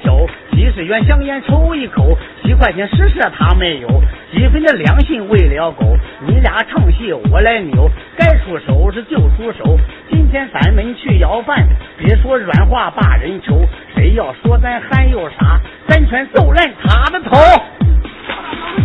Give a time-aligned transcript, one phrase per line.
[0.00, 3.88] 歌听一首，几十元香烟抽一口，几块钱施舍他没有，
[4.32, 5.84] 几分的良心喂了狗，
[6.26, 9.78] 你俩唱戏我来扭，该出手时就出手，
[10.08, 11.66] 今天咱们去要饭，
[11.98, 13.60] 别说软话把人求，
[13.94, 17.36] 谁要说咱还有啥，咱全揍烂他的头，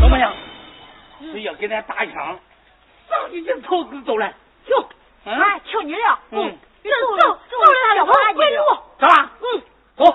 [0.02, 0.34] 怎么样？
[1.32, 2.14] 谁要给咱打枪，
[3.10, 4.32] 上去就头子走了。
[4.66, 4.76] 行，
[5.26, 5.98] 哎，听你的。
[6.32, 6.52] 嗯，
[6.84, 8.58] 走走走了，小快路。
[9.00, 9.32] 走吧。
[9.42, 9.62] 嗯，
[9.98, 10.12] 走走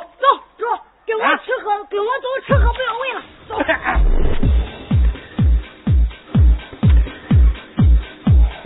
[0.58, 3.20] 走，跟我吃喝，跟我走吃喝不要问了。
[3.48, 3.58] 走。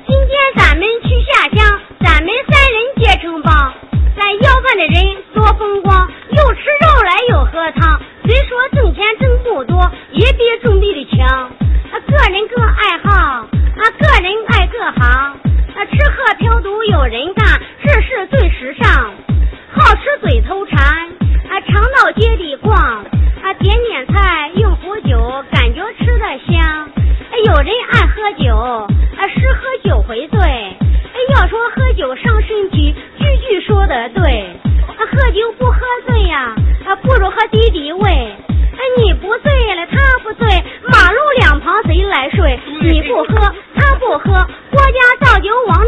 [0.06, 3.72] 今天咱们去下乡，咱们三人结成帮。
[4.14, 7.98] 咱要饭的人多风光，又吃肉来又喝汤。
[8.27, 11.27] 虽说挣钱挣不多，也比种地的强。
[11.27, 13.10] 啊个人各爱好，
[13.40, 13.48] 啊，
[13.98, 15.00] 个人爱各行。
[15.00, 19.14] 啊，吃喝嫖赌有人干，这是最时尚。
[19.72, 21.08] 好吃嘴头馋，
[21.54, 25.16] 啊，常到街里逛，啊，点点菜用壶酒，
[25.52, 26.90] 感觉吃的香。
[27.44, 30.40] 有人爱喝酒，啊，是喝酒回醉。
[31.36, 34.50] 要说喝酒伤身体，句句说的对。
[34.98, 35.78] 喝酒不喝
[36.08, 36.56] 醉呀，
[36.86, 38.34] 啊，不如喝敌敌畏。
[38.98, 40.48] 你不醉了，他不醉，
[40.88, 42.58] 马路两旁谁来睡？
[42.82, 45.83] 你不喝，他不喝，国家造酒王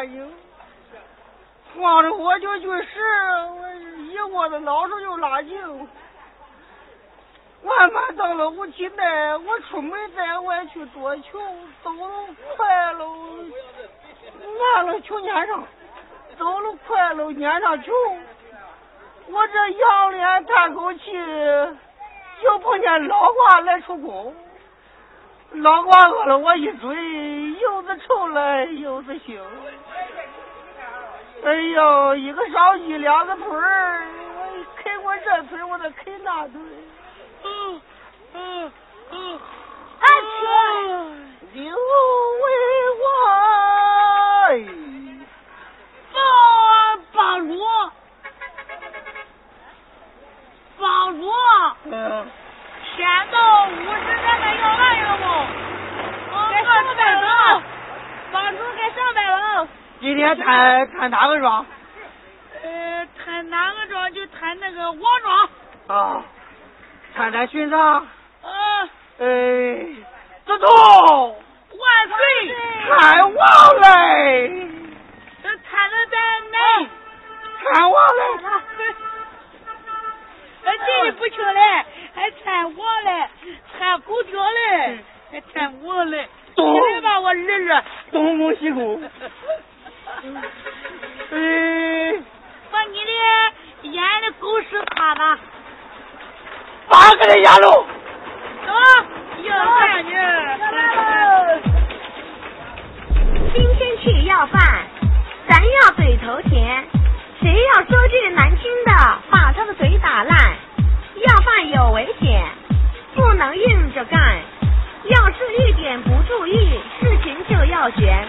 [0.00, 0.32] 食撒干净，
[1.76, 3.00] 慌着我就去拾，
[3.50, 3.74] 我
[4.10, 5.88] 一窝子老鼠又拉净。
[7.62, 11.38] 晚饭到了五七代，我出门在外去捉球，
[11.84, 13.14] 走路快喽，
[14.74, 15.62] 慢了球撵上，
[16.38, 17.92] 走路快喽撵上球。
[19.26, 21.12] 我这仰脸叹口气，
[22.42, 24.34] 又碰见老瓜来出工。
[25.52, 29.38] 老瓜饿了我一嘴，又是臭来又是腥。
[31.42, 34.06] 哎呦，一个烧鸡两个腿儿，
[34.36, 36.60] 我啃过这腿，我再啃那腿。
[37.42, 37.80] 嗯
[38.34, 38.72] 嗯
[39.10, 39.40] 嗯，
[40.00, 42.46] 安全有为
[43.00, 43.04] 外，
[46.12, 46.18] 帮
[47.14, 47.52] 帮主，
[50.78, 51.32] 帮主，
[51.84, 52.28] 嗯，
[52.96, 55.24] 天到五十咱们要饭了不？
[56.52, 57.26] 该上班了，
[58.30, 59.68] 帮主该上班了。
[60.00, 61.66] 今天摊摊哪个庄？
[62.62, 65.48] 呃，摊哪个庄就摊那个王庄。
[65.88, 66.24] 啊，
[67.14, 67.78] 摊摊巡场。
[67.78, 68.08] 啊，
[69.18, 69.26] 哎，
[70.46, 70.68] 自从
[71.28, 72.16] 万岁！
[72.96, 74.68] 看王嘞，
[75.42, 76.88] 这摊的咱来。
[77.62, 78.22] 看王嘞。
[80.64, 81.60] 呃，记忆不清嘞，
[82.14, 83.28] 还参王嘞，
[83.78, 84.98] 参狗叫嘞，
[85.30, 86.26] 还掺我嘞，
[86.56, 87.82] 东来吧，我儿子。
[88.12, 89.02] 东宫西宫。
[91.32, 91.34] 哎，
[92.70, 93.10] 把你的
[93.90, 94.66] 眼的狗屎
[94.96, 95.38] 擦擦。
[96.88, 97.86] 八个人压喽。
[98.66, 98.72] 走，
[99.42, 99.48] 要
[99.78, 100.10] 饭去。
[103.54, 104.60] 今天去要饭，
[105.48, 106.84] 咱要嘴头甜。
[107.40, 108.92] 谁要说句难听的，
[109.30, 110.36] 把他的嘴打烂。
[111.26, 112.44] 要饭有危险，
[113.14, 114.40] 不能硬着干。
[115.04, 118.28] 要是一点不注意，事情就要悬。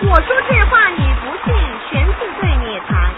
[0.00, 1.54] 我说这话你不信，
[1.90, 3.10] 全是对你谈。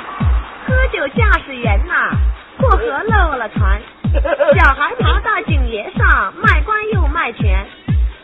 [0.66, 2.10] 喝酒驾驶员呐、
[2.58, 3.80] 过河漏了船。
[4.58, 7.66] 小孩爬到井沿上，卖官又卖权。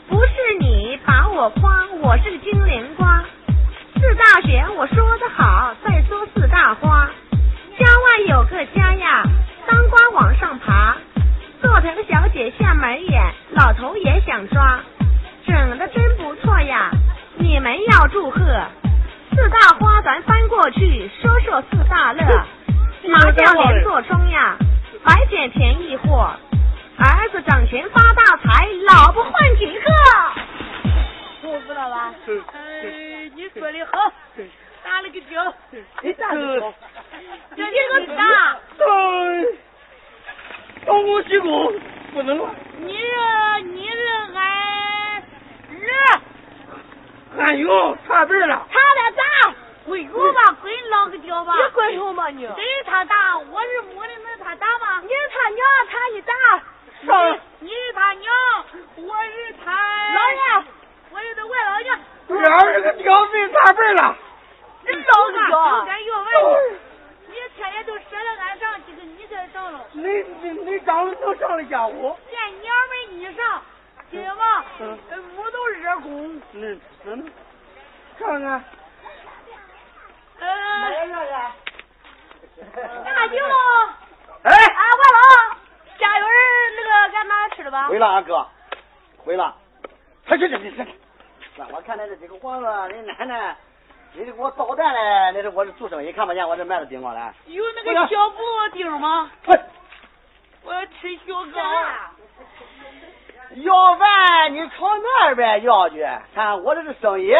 [0.09, 3.23] 不是你把我夸，我是金莲瓜。
[3.95, 7.09] 四大学我说的好，再说四大花。
[7.79, 9.23] 家外有个家呀，
[9.67, 10.97] 当官往上爬，
[11.61, 14.81] 坐藤小姐下门眼，老头也想抓，
[15.47, 16.91] 整的真不错呀，
[17.47, 18.41] 你们要祝贺。
[19.31, 22.25] 四大花咱翻过去，说说四大乐，
[23.09, 24.57] 麻将连坐庄呀，
[25.05, 26.35] 白捡便宜货，
[26.99, 29.91] 儿子掌权发大财，老婆换几个。
[31.43, 32.13] 我知道吧？
[32.53, 34.13] 哎，你说的好，
[34.83, 35.55] 打了个脚，
[36.03, 36.75] 你咋的？
[37.55, 38.25] 这一个大，
[38.79, 38.85] 哎，
[40.85, 41.73] 东宫西宫
[42.13, 42.53] 不能乱。
[42.81, 43.97] 你是你是
[44.35, 45.23] 俺儿
[47.39, 48.67] 哎呦，差辈儿了。
[48.71, 51.55] 他的大，滚出吧，滚老个脚吧。
[51.57, 52.47] 你滚出吧你！
[52.47, 53.39] 谁他大？
[53.39, 55.01] 我是母的，能他大吗？
[55.03, 56.33] 你是他娘，他一大。
[57.05, 58.35] 上你是他娘，
[58.97, 60.65] 我是他老爷，
[61.11, 61.99] 我是他外老娘。
[62.29, 64.17] 两人个屌最差辈儿了。
[64.83, 66.27] 你老个脚，咱要问
[66.73, 66.77] 你，
[67.29, 70.03] 你天天都舍得俺上几个，你才上了，你
[70.41, 72.17] 你你长得能上的家伙。
[72.31, 73.63] 连娘们你上，
[74.11, 74.65] 听见吗？
[74.79, 74.99] 嗯
[75.37, 76.41] 我都热宫。
[76.53, 77.33] 嗯嗯，
[78.19, 78.65] 看看。
[80.39, 80.47] 呃，
[83.05, 83.37] 那就
[84.43, 85.19] 哎，啊，外老，
[85.99, 86.37] 家有人
[86.77, 87.89] 那个俺拿吃的吧？
[87.89, 88.47] 回了，俺哥，
[89.25, 89.55] 回了。
[90.27, 90.87] 快去去去去！
[91.57, 93.57] 那我看那这几个黄子，你奶奶，
[94.13, 95.33] 你这给我捣蛋嘞！
[95.33, 97.33] 那是我这做生意，看不见我这卖的顶光嘞。
[97.47, 98.37] 有那个小布
[98.73, 99.31] 丁吗？
[100.65, 101.61] 我要吃小糕。
[103.63, 107.35] 要饭你朝那边要去，看我这是生意，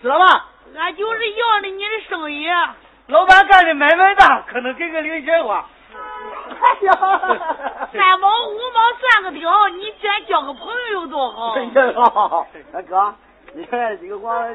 [0.00, 0.44] 知道吗？
[0.76, 2.46] 俺就是要的你的生意。
[3.08, 5.64] 老板干的买卖大，可能给个零钱花。
[5.90, 6.92] 哎呀，
[7.92, 11.54] 三毛五毛算个屌，你居然交个朋友有多好？
[11.54, 11.72] 哎呀，
[12.72, 13.14] 大哥，
[13.54, 14.54] 你看这个光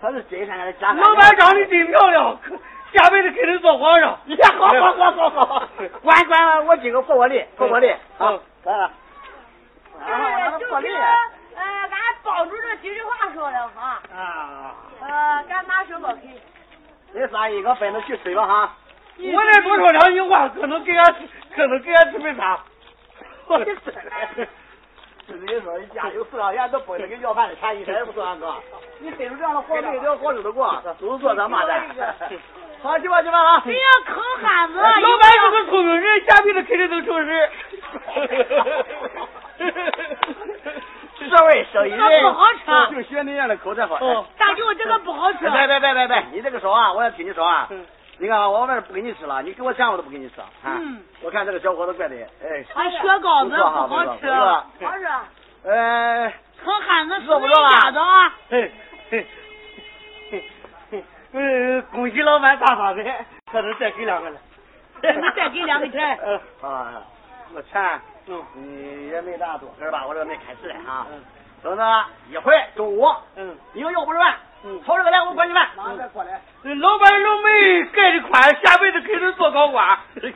[0.00, 0.98] 他是真山还是假山？
[0.98, 2.38] 老板长得真漂亮，
[2.92, 4.16] 下辈子给人做皇上。
[4.26, 5.68] 你好好好好好，
[6.02, 8.90] 管管我今个破我力，破我力，好，来了。
[10.58, 10.86] 就是。
[11.56, 11.90] 呃，俺
[12.22, 16.20] 帮助这几句话说的哈，啊，呃，咱拿手包去。
[17.12, 18.72] 你仨一个分着去吃吧哈。
[19.18, 21.14] 我这多说两句话，可能给俺，
[21.54, 22.58] 可能给俺姊妹仨。
[23.46, 24.48] 我这是，
[25.26, 28.54] 这跟你说，家有四两钱都分着给要饭的钱，一点也不算哥。
[29.00, 31.74] 你分出这样的好日子，好日子过，都是做咱妈的。
[32.82, 33.60] 好，去吧去吧啊！
[33.60, 34.78] 不要坑汉子。
[34.78, 37.50] 老板是个聪明人，下辈子肯定能成事。
[41.28, 43.96] 社会生意人这不好吃就学那样的口才好。
[43.96, 45.38] 哦大舅这个不好吃。
[45.38, 47.86] 别别别别别，你这个说啊，我要听你说啊嗯。
[48.18, 50.48] 你看啊，我这不给你吃了，你给我钱我都不给你吃啊。
[50.64, 54.66] 嗯我看这个小伙子怪的，哎，这雪糕子不好吃，好
[54.98, 55.06] 吃。
[55.62, 56.32] 呃，
[56.64, 58.32] 坑汉子吃不着了家子啊！
[58.48, 58.72] 嘿
[59.10, 59.26] 嘿
[60.30, 60.44] 嘿
[60.90, 64.38] 嘿，嗯，恭喜老板大发财，可能再给两个了。
[65.02, 66.18] 你再给两个钱。
[66.24, 66.40] 嗯
[66.70, 67.02] 啊，
[67.54, 68.00] 我钱，
[68.30, 70.06] 嗯你也没大多，是吧？
[70.06, 71.06] 我这没开市来啊。
[71.10, 71.20] 嗯
[71.62, 73.06] 等着一会中午，
[73.36, 74.34] 嗯，你有要不是饭，
[74.64, 75.68] 嗯炒这个来我管你饭。
[75.76, 76.40] 马上再过来。
[76.62, 79.84] 老板老妹盖的宽，下辈子给人做高官。
[79.86, 80.30] 啊，这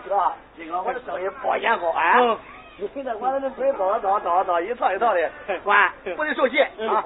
[0.00, 2.18] 哥，这个我的生意保险好啊。
[2.18, 2.38] 嗯
[2.78, 5.30] 你现在我这嘴叨叨叨叨一套一套的，
[5.62, 7.04] 管不得受气嗯啊。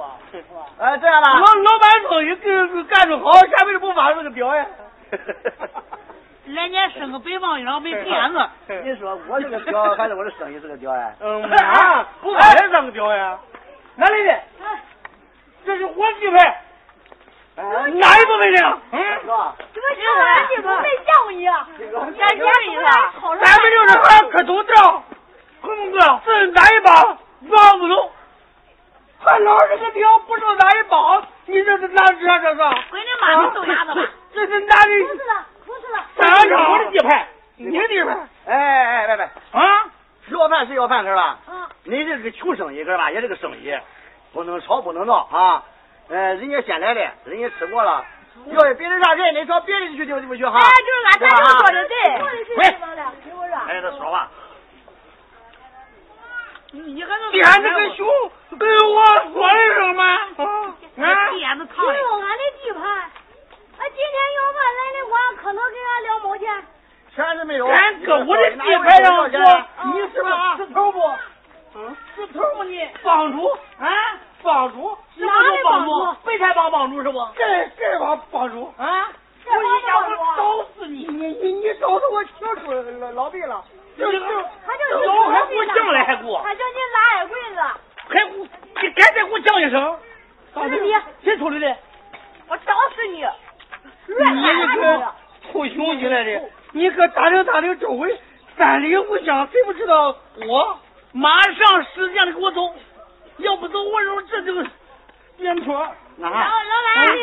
[0.78, 1.40] 哎，这样老吧。
[1.64, 4.64] 老板生意给干着好，下辈子不发这个表呀。
[6.46, 8.48] 来年生个北方秧没辫子。
[8.84, 11.16] 你说我这个屌还是我的生意是个屌哎？
[11.20, 13.38] 嗯，啊，不发也当个表呀？
[13.96, 14.40] 哪里的？
[15.64, 16.38] 这是我鸡排，
[17.56, 18.78] 哎哪一部分的？
[18.92, 21.46] 嗯，哥，这个小玩意都没见过你，
[21.78, 22.90] 这个见见你了。
[23.40, 25.02] 咱们就是俺可都掉，
[25.62, 26.94] 红哥是哪一帮
[27.48, 28.10] 王子龙？
[29.24, 31.26] 还老这个屌不知道哪一帮？
[31.46, 32.56] 你这是哪这这是？
[32.90, 34.10] 滚你妈的豆芽子吧！
[34.34, 35.06] 这是哪里？
[35.96, 36.04] 了。
[36.16, 38.28] 三场我的地盘，你的地盘。
[38.46, 39.90] 哎哎哎，别别啊！
[40.28, 41.38] 要饭是要饭，是吧？
[41.48, 41.68] 嗯。
[41.84, 43.10] 你这个穷生意，是吧？
[43.10, 43.78] 也是个生意，
[44.32, 45.62] 不能吵，不能闹啊！
[46.08, 48.04] 呃，人家先来的，人家吃过了。
[48.46, 50.58] 要是别人让人，你找别人去就不去哈。
[50.58, 51.96] 哎，就是俺咱就说的对。
[52.56, 52.64] 喂。
[53.68, 54.28] 哎，他说吧。
[56.72, 58.04] 你你还能点这个熊
[58.58, 60.04] 跟我说一声吗？
[60.98, 61.30] 啊！
[61.30, 61.86] 点子烫。
[61.86, 63.10] 有俺的地盘，
[63.78, 65.12] 俺今天要饭来的话，
[65.42, 66.42] 可能给俺两毛钱。
[67.14, 67.66] 钱是没有。
[67.66, 69.38] 俺搁我的地盘上说，
[69.84, 71.00] 你是不是石头不？
[71.76, 73.46] 嗯，石头不你帮主
[73.78, 73.86] 啊？
[74.42, 74.96] 帮主？
[75.16, 75.90] 哪里帮主？
[76.24, 77.18] 白菜帮帮主是不？
[77.36, 79.08] 这这帮帮主啊！
[79.46, 80.02] 我一下我
[80.36, 81.06] 找死你！
[81.06, 83.62] 你你你找死我瞧出老老辈了。
[83.98, 86.42] 就就他叫你老还给我犟来还给我。
[86.42, 87.60] 他叫你拉二棍子。
[88.08, 89.98] 还给你赶紧给我讲一声。
[90.54, 91.76] 是你谁出来的？
[92.48, 93.24] 我找死你！
[94.06, 95.12] 你这个
[95.52, 96.42] 臭熊进来的！
[96.72, 98.18] 你可打听打听周围
[98.56, 100.16] 三里五乡，谁不知道
[100.48, 100.78] 我？
[101.12, 102.74] 马上使劲的给我走，
[103.38, 104.52] 要不走我说这就
[105.38, 105.76] 变错。
[105.76, 105.90] 啊！
[106.18, 106.50] 老板，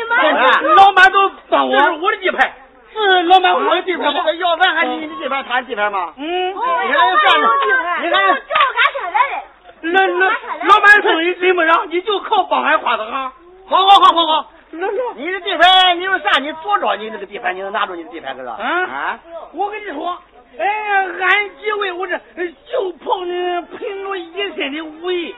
[0.08, 2.52] 老板老板都帮我，这是我的地盘，
[2.92, 4.12] 是老板我的地盘。
[4.14, 6.12] 这个要饭还你的地盘，他的地盘吗？
[6.16, 6.50] 嗯。
[6.50, 7.48] 你看人干的，
[8.02, 8.34] 你看人。
[8.34, 9.36] 叫俺下来的。
[9.82, 10.26] 那那
[10.68, 13.32] 老板生意真不让，你就靠帮俺花子行。
[13.66, 14.50] 好好好好好。
[14.72, 16.38] 那那你的地盘，你有啥？
[16.40, 18.48] 你多找你那个地盘，你能拿住你的地盘，可是？
[18.48, 19.20] 啊啊！
[19.52, 20.18] 我跟你说，
[20.58, 25.34] 哎呀，俺几位我这就碰你凭着一身的武艺。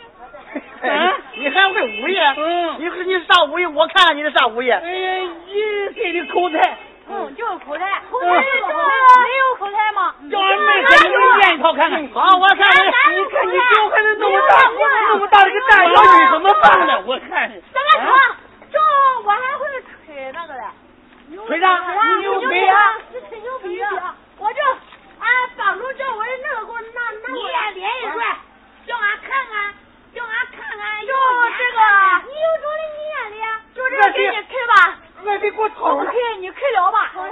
[0.82, 1.16] 啊！
[1.34, 2.16] 你还会武艺？
[2.36, 2.76] 嗯。
[2.78, 3.66] 你你啥武艺？
[3.66, 4.70] 我看看你是啥武艺？
[4.70, 6.78] 哎呀，一身的口才。
[7.06, 8.00] 嗯，就是口才。
[8.10, 10.14] 口才是没有口才吗？
[10.30, 12.08] 叫俺妹给你练一套看看。
[12.14, 12.86] 好，我看看。
[13.12, 14.70] 你看你脚还能那么大，
[15.08, 17.02] 那么大的个蛋腰，你怎么办呢？
[17.06, 17.50] 我看。
[17.50, 18.12] 怎么说？
[18.74, 18.80] 就
[19.22, 19.62] 我还会
[20.04, 20.64] 吹那个嘞。
[21.46, 21.66] 吹啥？
[22.18, 22.98] 你牛逼啊！
[23.12, 24.14] 是吹牛逼啊！
[24.38, 24.60] 我就
[25.20, 27.70] 俺帮助叫我的那个给我拿拿过来。
[27.70, 28.36] 你练一转，
[28.86, 29.74] 叫俺看看，
[30.12, 31.06] 叫俺看看。
[31.06, 31.14] 就
[31.56, 31.78] 这个。
[32.26, 33.46] 你有种的你练的呀？
[33.74, 34.98] 就这个给你开吧。
[35.40, 36.04] 给我掏了。
[36.04, 37.10] 开，你开了吧。
[37.14, 37.30] 掏了，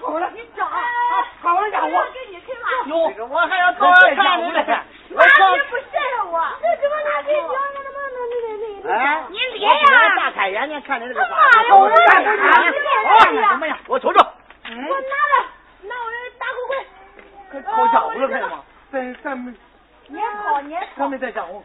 [0.00, 0.30] 掏了。
[0.34, 0.68] 你找。
[1.40, 1.88] 掏了家伙。
[2.12, 2.68] 给你开吧。
[2.86, 3.26] 有。
[3.26, 4.60] 我还要掏看你呢。
[5.08, 6.44] 那你不谢谢我？
[6.60, 7.40] 这怎么拿给你？
[7.40, 8.48] 那怎么能那那
[8.84, 8.92] 那？
[8.92, 9.24] 哎。
[9.30, 10.16] 你练呀。
[10.16, 11.20] 大开眼睛看你这个。
[11.20, 11.28] 妈
[11.68, 13.38] 的，我看看你。
[13.48, 13.78] 什么呀？
[13.86, 14.18] 我瞅瞅。
[14.18, 15.46] 我拿了，
[15.82, 16.74] 拿我的大狗棍。
[17.48, 18.64] 可烤饺子了，看见吗？
[18.90, 19.54] 在咱们。
[20.08, 20.76] 年烤你。
[20.96, 21.62] 咱没在家伙。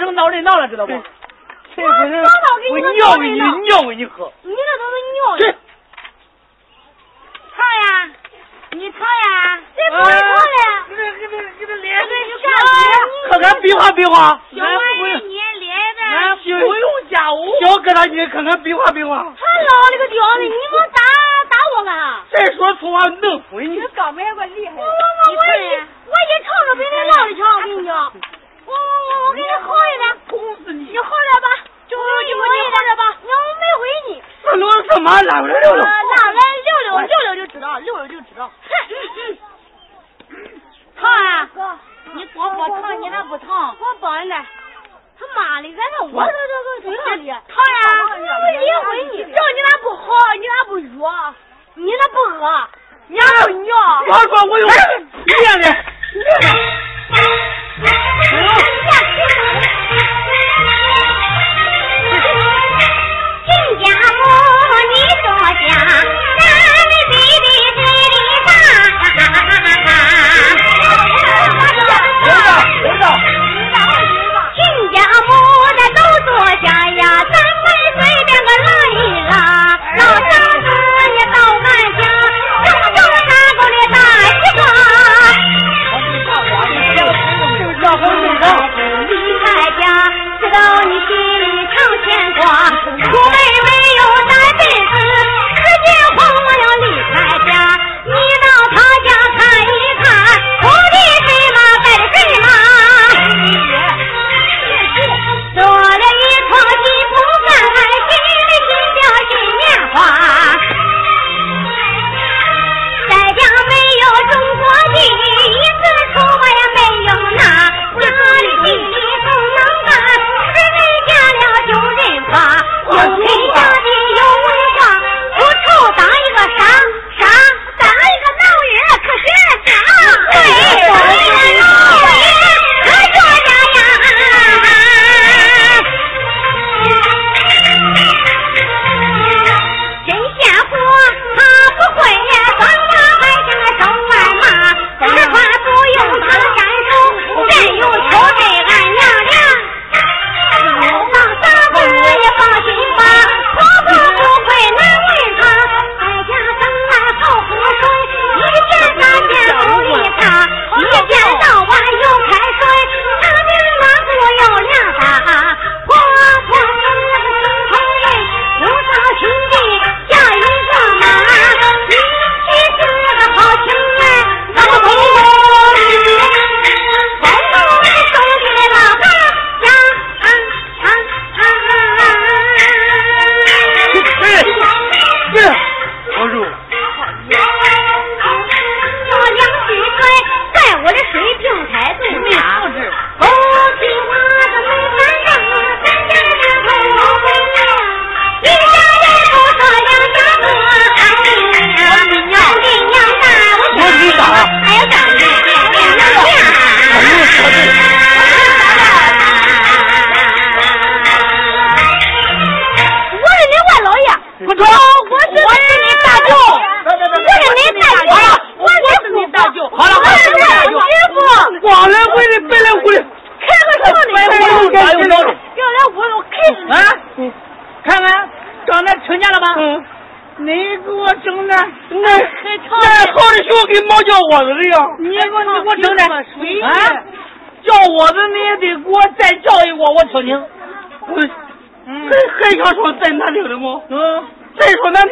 [0.00, 0.92] 成脑震荡了，知道不？
[1.76, 1.92] 这不是
[2.72, 4.32] 我尿给你，尿给你喝。
[4.42, 5.54] 你那都是尿。
[7.54, 8.10] 烫呀，
[8.72, 10.26] 你烫呀，这不会烫的。
[10.88, 12.06] 给他给他给他脸上，
[13.30, 14.40] 看看比划比划。
[14.56, 14.76] 小玩意
[15.28, 16.00] 你脸的。
[16.42, 17.38] 不用加我。
[17.62, 19.16] 小疙瘩，你看看比划比划。
[19.16, 21.00] 他老了个屌的，你们打
[21.48, 22.24] 打我干啥？
[22.32, 23.80] 再说粗话弄死你。
[23.80, 24.72] 这刚妹怪厉害。
[24.74, 24.90] 我我我
[25.30, 25.64] 我一
[26.06, 28.12] 我一唱着比你老的强，我跟你讲。
[28.70, 28.78] 我我
[29.10, 30.04] 我我给你好一点。
[30.28, 30.84] 捅死你！
[30.90, 31.48] 你好点吧，
[31.88, 33.02] 就就你好点吧。
[33.22, 34.22] 你我没回你。
[34.44, 35.06] 那弄什么？
[35.22, 35.82] 拉过来溜溜。
[35.82, 38.50] 拉来溜溜，溜溜就知道，溜溜就知道。
[41.00, 41.48] 烫啊！
[41.54, 41.78] 哥，
[42.14, 43.74] 你光说烫，你咋不烫？
[43.80, 44.46] 我帮你来。
[45.18, 46.36] 他妈的，俺这我这这
[46.82, 47.38] 这这里烫呀！
[48.08, 48.14] 我
[48.52, 50.04] 理会你，叫你咋不好？
[50.34, 50.90] 你咋不约？
[51.74, 52.68] 你咋不饿？
[53.08, 53.76] 你咋不尿？
[54.08, 54.78] 我说我有练
[58.20, 58.28] 亲
[63.78, 63.86] 家
[64.18, 64.22] 母
[64.90, 65.62] 你坐比
[67.10, 67.14] 比
[73.00, 73.08] 大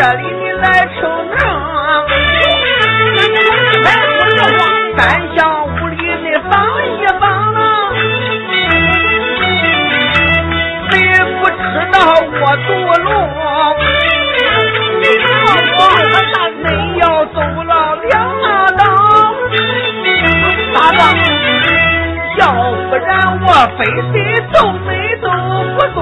[0.00, 1.36] 这里你来逞能，
[3.82, 3.86] 来
[4.96, 4.98] 三
[5.36, 6.56] 乡五里你帮
[6.88, 7.22] 一帮，
[10.88, 10.90] 谁
[11.38, 11.60] 不知
[11.92, 12.68] 道我独
[13.02, 13.08] 龙？
[15.76, 15.78] 我，
[16.62, 16.64] 你
[16.98, 17.70] 要走了
[18.08, 18.10] 两
[18.78, 18.82] 道，
[20.72, 20.98] 咋的？
[22.38, 22.40] 要
[22.88, 23.06] 不然
[23.42, 23.78] 我非
[24.14, 24.16] 得
[24.50, 24.88] 走没
[25.20, 25.28] 走
[25.76, 25.98] 不动。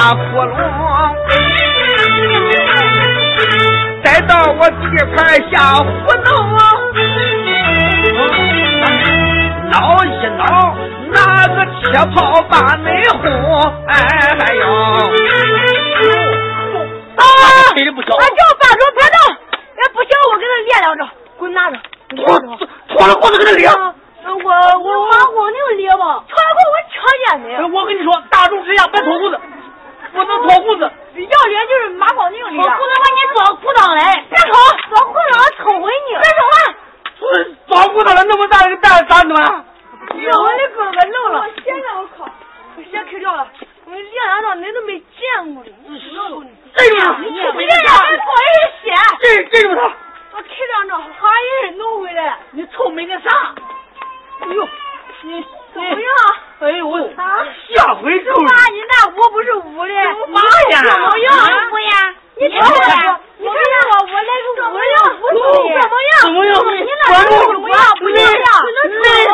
[0.00, 0.56] 大窟窿，
[4.02, 5.84] 再到我地盘下胡
[6.24, 6.26] 闹，
[9.68, 10.08] 闹一
[10.38, 10.74] 闹，
[11.12, 13.22] 拿个铁炮把你轰，
[13.88, 13.92] 哎
[14.54, 14.64] 呦！
[17.16, 17.22] 啊！
[17.76, 18.16] 谁的不小？
[18.16, 19.20] 俺叫霸主别动，
[19.76, 21.04] 哎不行，我给他练两招，
[21.36, 21.76] 滚拿着。
[22.16, 22.40] 脱
[22.88, 23.70] 脱了裤子给他练。
[24.24, 26.24] 我我马光能练吗？
[26.26, 27.44] 脱了裤我瞧见你。
[27.76, 29.38] 我跟你说，大众之下别脱裤子，
[30.12, 30.82] 不能脱裤子。
[30.82, 32.62] 要脸就是马光能练。
[32.62, 34.54] 脱裤子把你装裤裆来，别脱，
[34.88, 36.14] 装裤裆抽回你。
[36.16, 36.62] 别抽了。
[37.68, 39.64] 装裤裆了那么大一个蛋啥子嘛？
[40.10, 41.46] 我的哥哥漏了。
[41.64, 42.28] 现在我靠，
[42.76, 43.46] 我鞋开掉了。
[43.86, 45.70] 我练两招，恁都没见过的。
[46.76, 48.86] 这个，你练两招脱的是鞋。
[49.20, 49.82] 这这就是他。
[50.32, 52.38] 我开两招，好让人弄回来。
[52.52, 53.54] 你臭美个啥？
[54.40, 54.68] 哎呦，
[55.22, 55.96] 你怎么样？
[56.60, 57.00] 哎呦喂！
[57.16, 58.36] 啊，下回就。
[58.42, 59.94] 妈，你那屋不是屋的，
[60.28, 60.82] 妈呀！
[60.82, 61.30] 怎么样？
[61.72, 62.14] 屋呀？
[62.36, 62.66] 你瞅瞅，
[63.38, 65.24] 你看看我，我那个舞样怎
[65.88, 66.20] 么样？
[66.22, 66.52] 怎么样？
[66.74, 67.14] 你那个
[67.46, 67.76] 怎么样？
[67.98, 68.22] 不一样。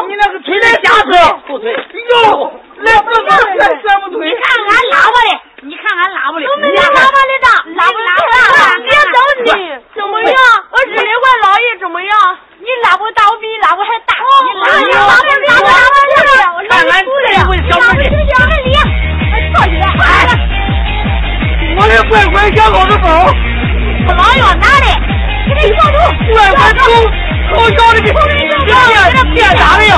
[0.08, 1.10] 你那个腿在瞎扯，
[1.48, 1.64] 后腿。
[1.72, 3.26] 哟，来这个
[3.58, 4.28] 旋旋不腿。
[4.28, 5.28] 你看俺喇叭的，
[5.66, 6.46] 你看俺喇叭的。
[6.46, 9.50] 都没喇叭的大，喇叭大，别着急。
[9.98, 10.38] 怎么样？
[10.70, 12.14] 我日里我老爷怎么样？
[12.62, 14.14] 你喇叭大，我比你喇叭还大。
[14.46, 17.10] 你喇叭喇叭喇叭喇叭大，我看俺这
[17.50, 18.14] 位小妹弟。
[18.30, 18.78] 小妹弟，
[19.54, 19.90] 坐起来。
[21.78, 23.26] 我的乖乖小狗子包，
[24.06, 24.86] 不老远拿的。
[26.32, 26.86] 乖乖狗，
[27.54, 28.22] 狗小的比变
[29.34, 29.90] 变啥的呀？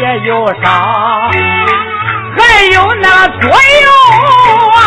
[0.00, 0.64] 也有伤，
[2.36, 2.40] 还
[2.72, 3.56] 有那左右
[4.74, 4.80] 啊，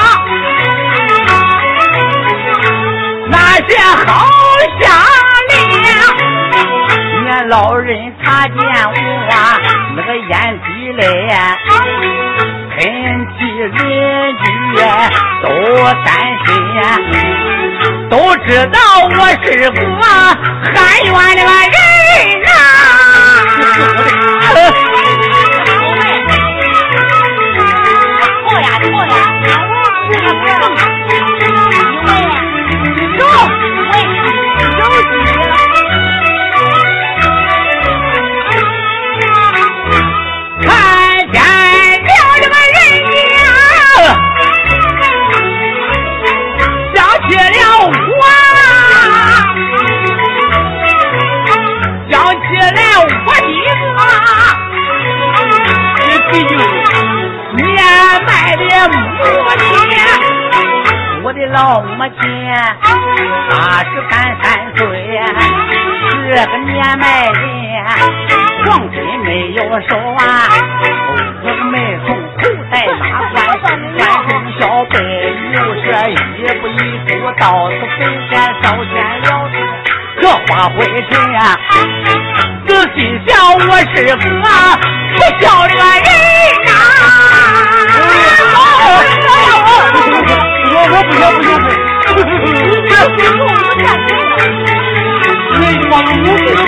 [3.29, 3.35] 那
[3.67, 4.09] 些好
[4.79, 4.83] 下
[5.49, 5.53] 脸，
[7.23, 7.87] 年老人
[8.23, 8.93] 看见我
[9.31, 9.35] 啊，
[9.95, 11.01] 那个眼滴泪，
[12.77, 12.81] 亲
[13.37, 13.77] 戚邻
[14.41, 14.45] 居
[15.41, 15.45] 都
[16.03, 16.07] 担
[16.45, 16.47] 心，
[18.09, 18.13] 都
[18.47, 19.11] 知道我
[19.43, 19.77] 是个
[20.73, 21.75] 汉元的个人
[61.51, 62.21] 老母亲
[63.49, 63.53] 八
[63.83, 64.43] 十干三
[64.75, 64.81] 岁，
[66.09, 67.33] 是个年迈人，
[68.65, 70.19] 黄金没有收啊，
[71.43, 71.73] 我没
[72.05, 74.93] 从口袋拿关关中小辈，
[75.53, 76.13] 又是一
[76.59, 78.31] 步一步到此坟前
[78.63, 79.25] 烧钱了，
[80.21, 80.75] 这花灰
[81.09, 81.37] 尘呀，
[82.67, 84.23] 仔细想我是个不
[85.39, 85.69] 孝的。
[85.75, 85.77] 人
[86.65, 86.69] 呐。
[90.77, 92.19] 我我不要不要不，
[95.57, 96.59] 你往我这个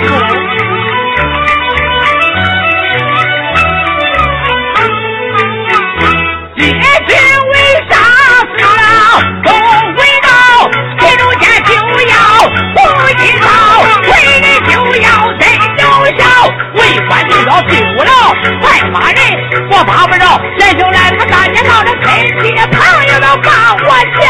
[6.56, 6.60] 今
[7.06, 7.10] 天
[7.52, 7.54] 为
[7.90, 7.92] 啥
[8.48, 8.80] 死了？
[9.44, 9.46] 不
[9.94, 10.26] 回到
[10.98, 11.68] 这中间就
[12.08, 12.10] 要
[12.74, 12.76] 红
[13.12, 13.46] 衣裳，
[14.08, 14.47] 为人就要真有效，
[16.78, 18.10] 为官就要对不了，
[18.60, 19.18] 快骂人
[19.70, 22.06] 我骂不着，人就来他大街上的亲
[22.40, 23.88] 戚朋友都把我
[24.18, 24.26] 叫，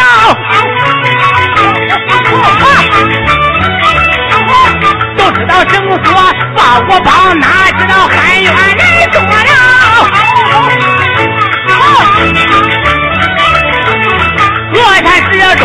[5.17, 5.93] 都知道绳索
[6.57, 6.59] 把
[6.89, 9.29] 我绑，哪知道汉冤人多了。
[14.71, 15.65] 河山石中，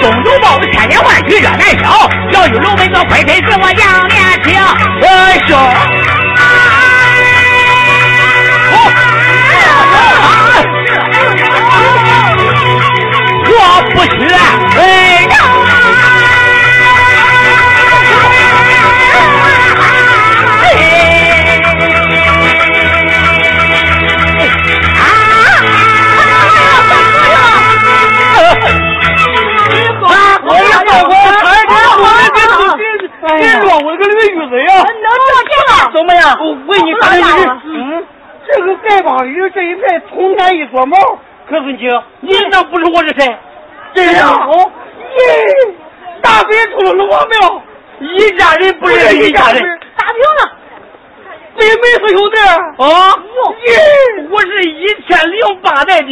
[0.00, 1.84] 东有豹子，千言万语越难消。
[2.30, 4.54] 要有龙门个快腿是我杨年轻，
[5.46, 5.50] 兄。
[5.58, 6.21] 我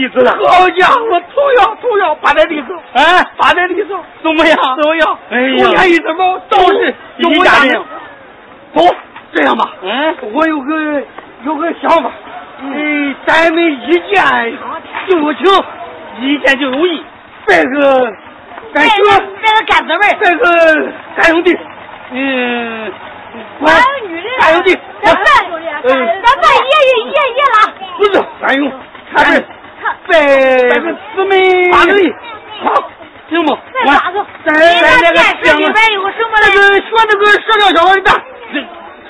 [0.08, 3.88] 好家伙，同样同样八代弟子，哎，八代弟子
[4.22, 4.56] 怎么样？
[4.80, 5.18] 怎么样？
[5.30, 7.82] 哎呀，从天一撮毛，都是一家人。
[8.74, 8.82] 走，
[9.32, 11.02] 这样吧，嗯，我有个
[11.44, 12.10] 有个想法，
[12.62, 14.22] 嗯，咱们一见
[15.08, 15.44] 就有情，
[16.20, 17.04] 一见就有义。
[17.46, 18.12] 拜个，
[18.72, 19.04] 干兄，
[19.42, 21.58] 拜个干姊妹，拜个干兄弟，
[22.12, 22.92] 嗯，
[23.64, 23.74] 干
[24.06, 27.56] 女人，干兄弟，咱办兄弟，咱办爷爷爷爷了。
[27.98, 28.72] 不是，干兄，
[29.12, 29.44] 看这，
[30.10, 32.12] 再咱们姊妹八个人，
[32.64, 32.74] 好，
[33.28, 33.54] 行不？
[33.54, 38.14] 再八个，咱咱那个电视里边有什么那个学那个射雕小的蛋，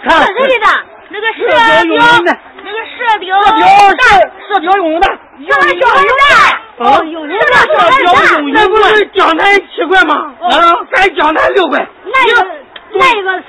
[0.05, 0.85] 看谁的蛋？
[1.09, 1.39] 那个射
[1.87, 1.97] 雕，
[2.63, 6.05] 那个射雕，射雕蛋，射雕用的蛋，射雕蛋。
[6.77, 10.35] 哦，有人那叫标用，那不是江南七块吗？
[10.41, 10.53] 啊，
[10.93, 11.87] 咱江南六块。
[12.05, 12.47] 那个
[12.93, 13.43] 那个是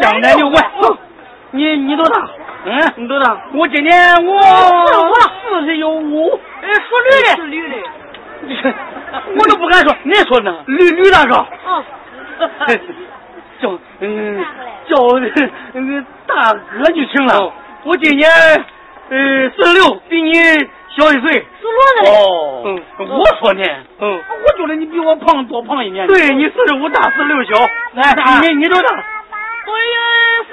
[0.00, 0.70] 江南六块。
[1.52, 2.28] 你你多大？
[2.64, 3.36] 嗯，你多大？
[3.54, 4.40] 我今年我
[5.50, 6.40] 四十有五。
[6.62, 7.36] 哎，属驴的。
[7.36, 7.76] 属驴的。
[9.38, 10.62] 我都不敢说，你说呢？
[10.66, 11.34] 驴驴大哥。
[11.36, 11.84] 哦。
[13.60, 14.44] 叫嗯
[14.88, 17.52] 叫那个 大哥就行了。
[17.84, 18.28] 我今年
[19.10, 20.32] 呃四十六，比你。
[20.94, 22.10] 小一岁，属骡子的。
[22.10, 23.62] 哦，嗯，我说呢，
[23.98, 26.06] 嗯，我觉得你比我胖多胖一年。
[26.06, 27.66] 对你四十五大，四十六小。
[27.94, 28.88] 来，你你多大？
[29.72, 29.78] 我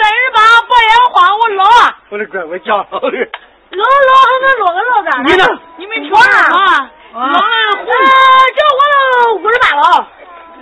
[0.01, 1.97] 三十八，白眼花，我老啊。
[2.09, 5.43] 我的乖，我讲老老老还能老个老干你呢？
[5.77, 6.19] 你没听啊？
[7.13, 7.35] 老了
[7.77, 7.85] 红。
[8.55, 8.81] 这我
[9.35, 10.07] 五十八了。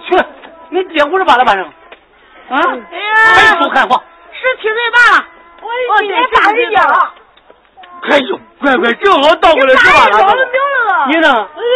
[0.08, 0.10] 去，
[0.70, 1.66] 你爹五十八了，反正。
[1.66, 1.72] 啊？
[2.92, 3.14] 哎呀。
[3.36, 4.04] 还说看话。
[4.32, 5.26] 十七岁半了。
[5.62, 7.14] 我今天八十一了。
[8.10, 10.36] 哎呦，乖乖，正好倒过来十八了。
[11.08, 11.28] 你呢？
[11.30, 11.76] 哎呦，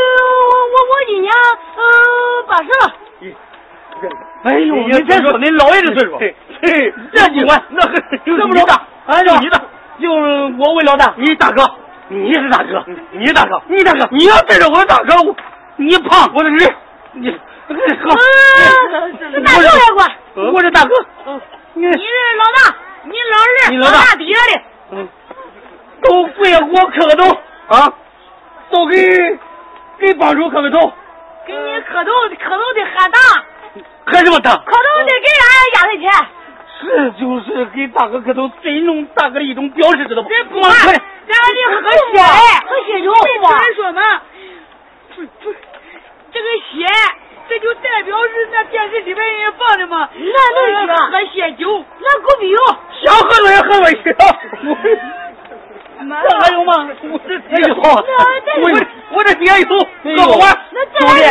[0.72, 2.94] 我我今年呃八十了。
[4.44, 6.36] 哎呦，你别说您老爷的岁数，嘿，
[7.14, 7.82] 这 你管那
[8.26, 9.62] 这么着大，哎，就你大，
[10.00, 11.64] 就我为老大，你大哥，
[12.08, 15.14] 你是大哥，你大哥，你大哥，你要带着我大哥，
[15.76, 16.76] 你胖，我的人，
[17.14, 17.38] 你好，
[19.32, 20.12] 是大舅也管，
[20.54, 20.96] 我是大哥，
[21.74, 22.00] 你是
[22.38, 24.62] 老大，你老二，你老大底下的，
[24.92, 25.08] 嗯，
[26.02, 27.38] 都跪我磕个头
[27.68, 27.94] 啊，
[28.72, 29.40] 都给
[30.00, 30.92] 给帮主磕个头，
[31.46, 32.12] 给你磕头，
[32.44, 33.20] 磕头的喊大。
[34.06, 34.52] 磕什么大？
[34.58, 36.10] 磕头得给俺压岁钱。
[36.82, 40.30] 是就是给大哥磕头，尊重大哥的一种表示，知道不？
[40.30, 42.18] 这不俺的喝血，
[42.66, 43.14] 喝血酒。
[43.14, 44.02] 人说嘛，
[45.16, 45.54] 不不，
[46.34, 46.88] 这个血，
[47.48, 50.10] 这就代表是那电视里边人放的嘛。
[50.16, 51.12] 那能行？
[51.12, 52.58] 喝血酒，那狗逼哟！
[53.04, 54.16] 想喝多也喝多些。
[56.02, 56.90] 这还有吗？
[57.04, 58.72] 我这哎呦，我
[59.12, 59.64] 我这爹有，
[60.18, 60.44] 喝不完。
[60.98, 61.22] 兄弟。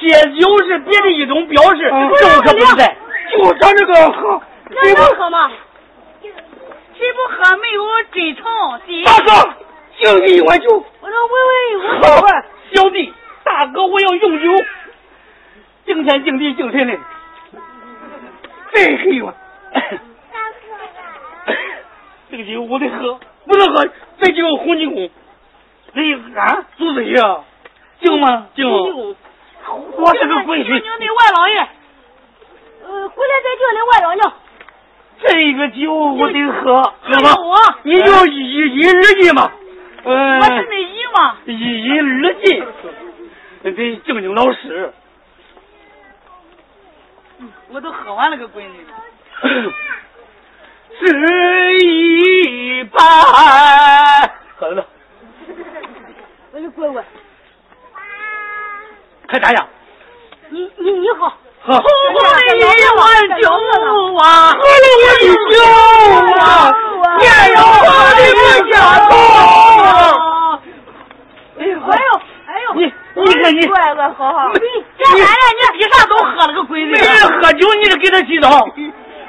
[0.00, 0.08] 血
[0.40, 2.96] 酒是别的一种表示，这可不在，
[3.30, 4.40] 就咱这个喝，
[4.80, 5.50] 谁不喝吗？
[6.22, 8.44] 谁不喝没有真诚。
[9.04, 9.54] 大哥，
[9.98, 10.84] 敬你一碗酒。
[11.00, 12.26] 我说喂喂，我好，
[12.72, 13.12] 小弟，
[13.44, 14.64] 大哥，我要用酒，
[15.84, 16.98] 敬天敬地敬神灵，
[18.72, 19.34] 再喝一碗。
[22.30, 23.86] 这个酒我得喝，不能喝，
[24.18, 25.10] 再敬洪金公。
[25.92, 26.02] 哎
[26.40, 27.20] 啊，祖师爷，
[28.00, 28.46] 敬吗？
[28.54, 28.66] 敬。
[29.68, 31.68] 我是个闺女，你的外老爷，
[32.84, 34.32] 呃，回来再叫你外老娘。
[35.22, 37.34] 这个酒我得喝，喝吧。
[37.36, 39.52] 我，你就一饮而尽嘛。
[40.04, 40.38] 嗯。
[40.38, 41.36] 我是那饮嘛。
[41.44, 42.64] 一饮而尽，
[43.62, 44.92] 得敬敬老师。
[47.68, 48.86] 我都喝完了个闺女。
[50.98, 53.00] 是一半。
[54.56, 54.86] 喝了。
[56.52, 57.04] 我就乖乖。
[59.30, 59.64] 快打呀！
[60.48, 61.32] 你你你好，
[61.64, 61.78] 喝了
[62.56, 62.58] 一
[62.98, 63.00] 碗
[63.40, 63.48] 酒
[64.18, 64.86] 啊，喝了
[65.22, 65.54] 一酒
[66.40, 66.42] 啊，
[67.20, 68.38] 也要喝的不
[68.72, 68.74] 下
[69.08, 69.10] 头。
[71.60, 72.10] 哎呦哎呦
[72.48, 72.66] 哎呦！
[72.74, 72.78] 你
[73.14, 74.58] 你看你乖乖好好，你
[74.98, 75.20] 你
[75.78, 76.90] 比啥都喝了个鬼子。
[76.90, 77.08] 没人
[77.40, 78.66] 喝酒，你得给他洗澡。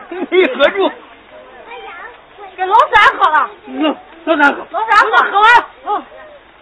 [0.10, 0.90] 没喝住。
[2.58, 3.48] 给老三喝了。
[3.68, 3.94] 老，
[4.26, 4.66] 老三喝。
[4.72, 5.48] 老三喝喝完。
[5.86, 5.90] 嗯。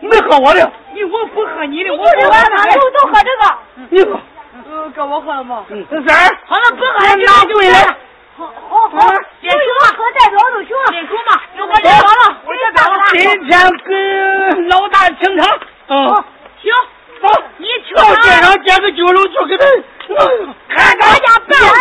[0.01, 3.57] 没喝我的，你我不喝你的，我喝完他都都喝这个。
[3.89, 4.19] 你喝，
[4.69, 5.65] 呃，哥我喝了吗？
[5.69, 7.79] 嗯，三儿，好了，不喝了，拿回来。
[8.37, 9.09] 好，好，好，
[9.41, 10.91] 结束嘛，喝代表就行了。
[10.91, 12.95] 结束嘛，我先走了，我先走了。
[13.11, 15.59] 今天跟老大清场。
[15.89, 16.23] 嗯，
[16.61, 16.71] 行，
[17.21, 17.27] 走，
[17.57, 19.65] 你去到街上捡个酒楼去给他。
[20.69, 21.71] 看咱家办完，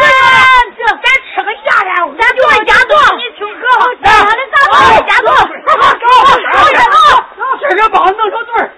[0.76, 3.16] 这咱吃个下来，咱就来家做。
[3.16, 3.66] 你听哥，
[4.02, 5.28] 咱的大伙家做。
[5.34, 5.42] 走，
[5.74, 6.06] 走，
[7.36, 7.42] 走。
[7.60, 8.70] 这个帮弄上对儿。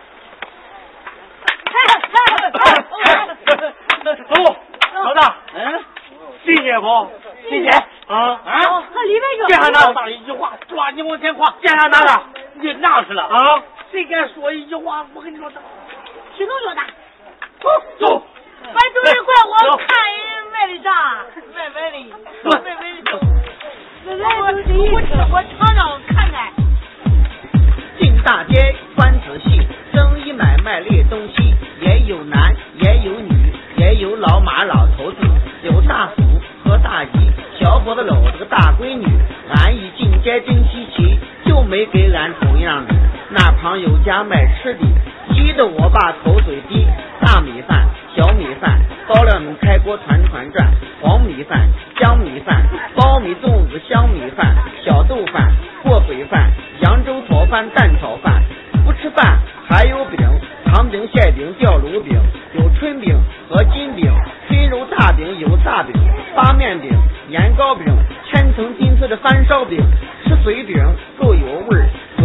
[4.29, 4.57] 走，
[4.95, 5.85] 老大，嗯，
[6.45, 7.11] 谢谢不？
[7.49, 7.69] 谢谢
[8.07, 8.85] 啊啊！
[8.93, 9.47] 和里边就。
[9.47, 11.53] 见上老大一句话，抓你往前夸。
[11.63, 12.23] 见上哪个？
[12.55, 13.63] 你那是了啊！
[13.91, 15.51] 谁敢说一句话，我跟你说
[16.41, 16.47] 的。
[16.47, 16.87] 体重越大。
[17.61, 18.25] 走走。
[18.63, 20.89] 反正一会我看人卖的啥，
[21.55, 21.97] 卖卖的，
[22.45, 23.13] 卖卖的。
[24.07, 26.37] 我我我尝尝看看。
[27.99, 35.19] 进大街观仔细，生意买卖列东西，也有男也有女，也有老马老头子，
[35.63, 36.23] 有大叔
[36.65, 39.07] 和大姨，小伙子搂着个大闺女。
[39.55, 42.95] 俺一进街真稀奇，就没给俺同样的。
[43.29, 44.81] 那旁有家卖吃的，
[45.41, 46.87] 逼得我把口水滴。
[47.19, 47.89] 大米饭。
[48.15, 48.79] 小米饭，
[49.09, 50.67] 高粱米开锅团团转；
[51.01, 51.67] 黄米饭、
[51.97, 52.67] 江米饭、
[52.97, 55.51] 苞米粽子、香米饭、小豆饭、
[55.83, 58.43] 过水饭、扬州炒饭、蛋炒饭。
[58.85, 59.39] 不吃饭
[59.69, 60.19] 还有饼，
[60.67, 62.21] 糖饼、馅饼、吊炉饼，
[62.55, 63.17] 有春饼
[63.49, 64.13] 和金饼，
[64.49, 65.95] 春揉大饼、油炸饼、
[66.35, 66.91] 发面饼、
[67.29, 67.87] 年糕饼、
[68.27, 69.81] 千层金色的翻烧饼。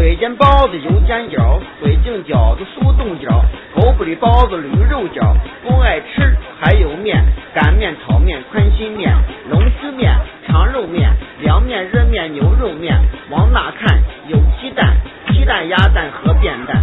[0.05, 3.41] 水，煎包子油煎饺，水晶饺子酥冻饺，
[3.73, 5.33] 狗不理包子驴肉饺。
[5.63, 7.25] 不爱吃还有面，
[7.55, 9.11] 擀面、炒面、宽心面、
[9.49, 11.09] 龙须面、长肉面、
[11.41, 12.95] 凉面、热面、牛肉面。
[13.31, 14.95] 往哪看有鸡蛋，
[15.33, 16.74] 鸡蛋鸭蛋和便蛋，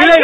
[0.00, 0.16] Dile,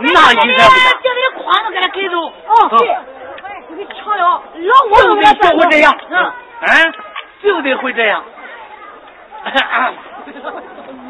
[0.00, 0.62] 那你这
[1.02, 2.14] 就得筐子给他给走。
[2.46, 2.80] 哦，对，
[3.68, 6.92] 你给抢了，老我就得就会这样，嗯，嗯，
[7.42, 8.22] 就得会这样。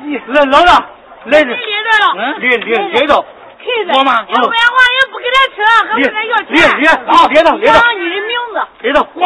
[0.05, 0.87] 你老老大
[1.25, 3.25] 来着，你领着了，嗯，领领领着，
[3.59, 4.13] 看着，我吗？
[4.29, 5.57] 要不然话也不给他吃，
[5.89, 6.89] 还领问他要领领，钱。
[7.07, 8.57] 啊，别动别动叫你的名字。
[8.81, 9.25] 别动，滚，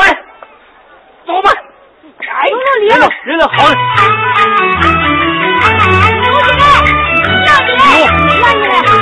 [1.27, 1.51] 走吧。
[2.19, 2.49] 哎，
[2.81, 2.95] 领着
[3.25, 3.71] 领着，好嘞。
[5.63, 5.77] 叫声
[6.23, 6.85] 哥们，
[7.29, 7.81] 你别着急，
[8.25, 9.02] 你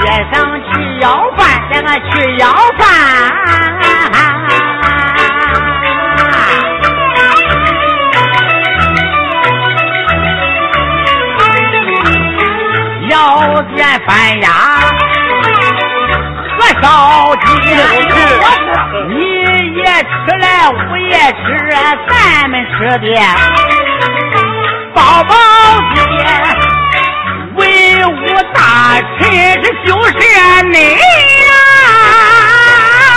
[0.00, 2.46] 街上去要饭，那个去要
[2.78, 3.79] 饭。
[14.10, 14.50] 要点饭呀，
[16.58, 16.84] 和烧
[17.36, 17.46] 鸡，
[19.08, 19.14] 你
[19.76, 21.38] 也吃来，我也吃，
[22.08, 22.12] 咱
[22.50, 23.06] 们吃的
[24.92, 25.34] 饱饱
[25.94, 25.96] 的。
[27.56, 27.62] 威
[28.04, 28.08] 武
[28.54, 28.58] 大
[29.18, 29.20] 臣，
[29.62, 30.10] 这就是
[30.64, 30.74] 你
[31.46, 31.52] 呀！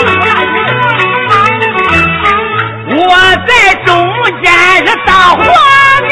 [2.95, 2.99] 我
[3.45, 3.49] 在
[3.85, 3.87] 中
[4.41, 4.45] 间
[4.85, 5.39] 是大皇
[6.09, 6.11] 帝。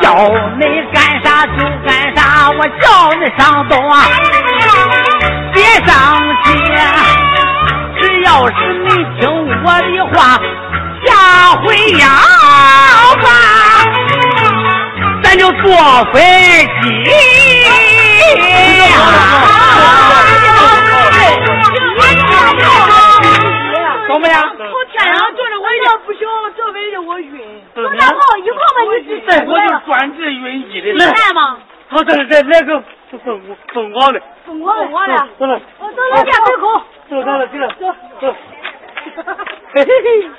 [0.00, 0.14] 叫
[0.58, 2.84] 你干啥就干啥，我叫
[3.14, 3.94] 你上东啊，
[5.52, 5.92] 别上
[6.44, 6.48] 街。
[8.00, 8.88] 只要是你
[9.18, 9.22] 听
[9.64, 10.38] 我的话，
[11.04, 11.10] 下
[11.62, 11.64] 回
[11.98, 12.06] 要
[13.22, 13.26] 吧，
[15.22, 15.64] 咱就坐
[16.12, 16.18] 飞
[16.82, 16.84] 机。
[24.06, 24.34] 怎么样？
[24.98, 26.20] 上坐着我要不行，
[26.56, 27.32] 这玩意我晕。
[27.34, 30.92] 一块吧，你自己，我就专治晕机的。
[30.92, 31.58] 你来吗？
[31.88, 32.82] 好，再来来个
[33.24, 33.40] 疯
[33.72, 34.22] 疯狂的。
[34.46, 35.28] 疯狂的。
[35.38, 36.82] 走了，我走到家门口。
[37.10, 38.34] 走到了，去了，走走。
[39.74, 40.30] 嘿嘿嘿。